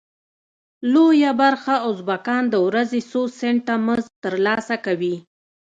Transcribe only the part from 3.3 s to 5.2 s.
سنټه مزد تر لاسه کوي.